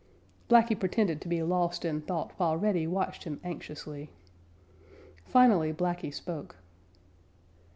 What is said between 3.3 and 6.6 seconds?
anxiously. Finally Blacky spoke.